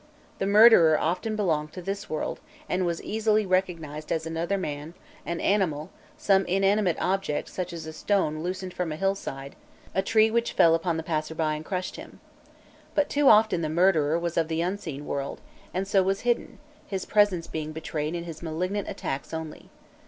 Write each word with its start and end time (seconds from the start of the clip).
The 0.39 0.47
murderer 0.47 0.99
often 0.99 1.35
belonged 1.35 1.73
to 1.73 1.81
this 1.83 2.09
world, 2.09 2.39
and 2.67 2.87
was 2.87 3.03
easily 3.03 3.45
recognized 3.45 4.11
as 4.11 4.25
another 4.25 4.57
man, 4.57 4.95
an 5.27 5.39
animal, 5.39 5.91
some 6.17 6.43
inanimate 6.47 6.97
object 6.99 7.49
such 7.49 7.71
as 7.71 7.85
a 7.85 7.93
stone 7.93 8.41
loosened 8.41 8.73
from 8.73 8.89
the 8.89 8.95
hillside, 8.95 9.55
a 9.93 10.01
tree 10.01 10.31
which 10.31 10.53
fell 10.53 10.73
upon 10.73 10.97
the 10.97 11.03
passer 11.03 11.35
by 11.35 11.53
and 11.53 11.65
crushed 11.65 11.97
him. 11.97 12.19
But 12.95 13.15
often 13.15 13.59
too 13.59 13.61
the 13.61 13.69
murderer 13.69 14.17
was 14.17 14.37
of 14.37 14.47
the 14.47 14.61
unseen 14.63 15.05
world, 15.05 15.39
and 15.71 15.87
so 15.87 16.01
was 16.01 16.21
hidden, 16.21 16.57
his 16.87 17.05
presence 17.05 17.45
being 17.45 17.71
betrayed 17.71 18.15
in 18.15 18.23
his 18.23 18.41
malignant 18.41 18.89
attacks 18.89 19.35
only. 19.35 19.69